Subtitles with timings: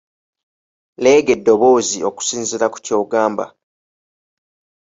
[1.03, 3.45] Leega eddoboozi okusinziira ku ky'ogamba.